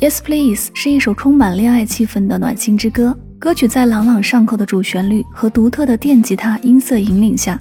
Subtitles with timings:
[0.00, 3.16] Yes Please 是一首充满恋爱气氛的暖心之歌。
[3.38, 7.60] 歌曲在朗朗上口的主旋律和独特的电吉他音色引领下，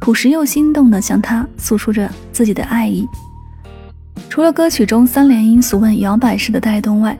[0.00, 3.06] 朴实又心动地向他诉说着自己的爱意。
[4.30, 7.18] 除了歌曲中三连音俗稳摇摆式的带动外，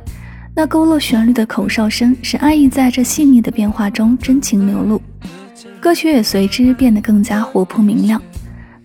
[0.55, 5.03] 那勾勒旋律的口哨声使爱意在这细腻的变化中真情流露。
[5.81, 8.21] 歌曲也随之变得更加活泼明亮。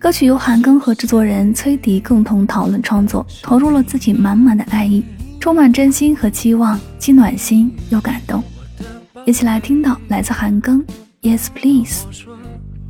[0.00, 5.04] 歌曲由韩庚和制作人崔迪共同讨论创作，投入了自己满满的爱意。
[5.40, 8.40] 充满真心和期望，既暖心又感动。
[9.26, 10.80] 一起来听到来自韩庚
[11.22, 12.04] ，Yes Please。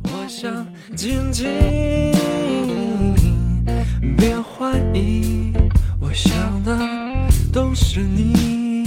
[0.03, 1.47] 我想紧紧，
[4.15, 5.51] 别怀疑，
[5.99, 6.31] 我想
[6.63, 6.77] 的
[7.51, 8.85] 都是你。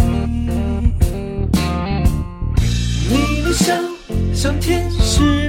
[3.09, 3.75] 你的笑
[4.33, 5.41] 像天使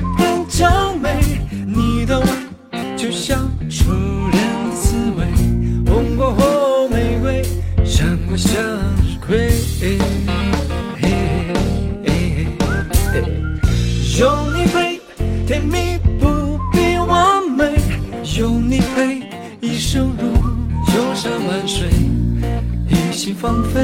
[14.24, 15.02] 有你陪，
[15.46, 17.74] 甜蜜不必完美，
[18.40, 19.22] 有你陪，
[19.60, 20.26] 一生如
[20.96, 21.90] 游山玩水，
[22.88, 23.82] 一心放飞，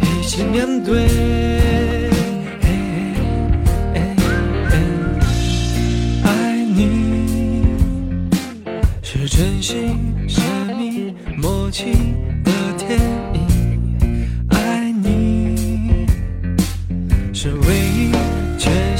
[0.00, 1.08] 一起面对。
[6.22, 7.66] 爱你
[9.02, 10.40] 是真心，神
[10.78, 11.94] 秘默契
[12.44, 12.52] 的。
[12.78, 13.00] 天
[13.34, 13.40] 意，
[14.50, 16.06] 爱你
[17.32, 18.12] 是唯一，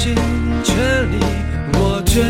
[0.07, 0.15] 尽
[0.63, 1.17] 全力，
[1.73, 2.23] 我决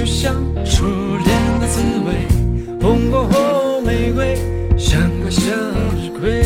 [0.00, 0.34] 就像
[0.64, 0.86] 初
[1.26, 2.26] 恋的滋味，
[2.80, 4.34] 红过后玫瑰，
[4.78, 5.52] 香过向
[5.94, 6.40] 日葵。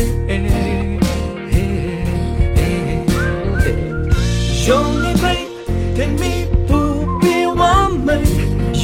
[4.67, 5.47] 有你陪，
[5.95, 8.19] 甜蜜不必完美，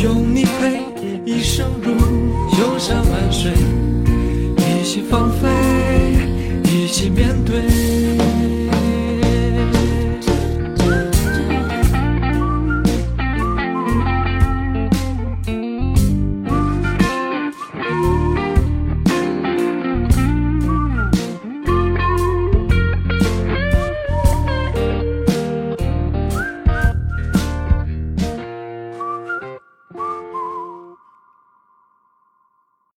[0.02, 0.86] 有你陪，
[1.26, 1.92] 一生如
[2.58, 3.52] 游山玩水，
[4.56, 5.50] 一起放飞，
[6.64, 7.71] 一起面对。